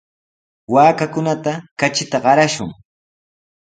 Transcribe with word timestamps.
Waakakunata 0.73 1.53
katrinta 1.79 2.17
qarashun. 2.25 2.69